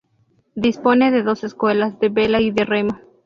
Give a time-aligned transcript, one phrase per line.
[0.55, 2.99] Dispone de dos escuelas: de vela y de remo.